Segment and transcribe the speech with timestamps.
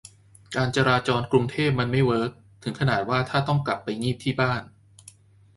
[0.55, 2.31] การจราจรกรุงเทพมันไม่เวิร์ค
[2.63, 4.61] ถึงขนาดว่าถ้าต้องกลับไปงีบที่บ้าน